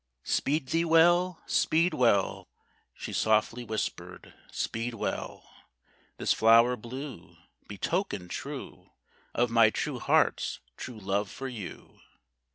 [0.23, 1.43] "Speed thee well!
[1.45, 2.49] Speed well!"
[2.95, 5.47] She softly whisper'd, "Speed well!
[6.17, 8.89] This flower blue Be token true
[9.35, 11.99] Of my true heart's true love for you!"